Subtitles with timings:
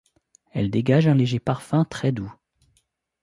[0.51, 2.33] Elles dégagent un léger parfum très doux.